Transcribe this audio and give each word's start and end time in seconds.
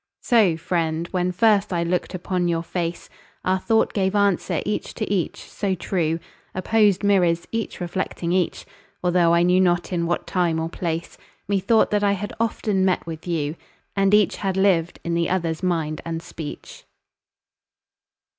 So, 0.23 0.57
friend, 0.57 1.07
when 1.11 1.31
first 1.31 1.71
I 1.71 1.83
look'd 1.83 2.15
upon 2.15 2.47
your 2.47 2.63
face, 2.63 3.07
Our 3.45 3.59
thought 3.59 3.93
gave 3.93 4.15
answer 4.15 4.59
each 4.65 4.95
to 4.95 5.07
each, 5.13 5.41
so 5.41 5.75
true— 5.75 6.19
Opposed 6.55 7.03
mirrors 7.03 7.47
each 7.51 7.79
reflecting 7.79 8.31
each— 8.31 8.65
Altho' 9.03 9.31
I 9.31 9.43
knew 9.43 9.61
not 9.61 9.93
in 9.93 10.07
what 10.07 10.25
time 10.25 10.59
or 10.59 10.69
place, 10.69 11.19
Methought 11.47 11.91
that 11.91 12.03
I 12.03 12.13
had 12.13 12.33
often 12.39 12.83
met 12.83 13.05
with 13.05 13.27
you, 13.27 13.55
And 13.95 14.11
each 14.15 14.37
had 14.37 14.57
lived 14.57 14.99
in 15.03 15.13
the 15.13 15.29
other's 15.29 15.61
mind 15.61 16.01
and 16.03 16.23
speech. 16.23 16.83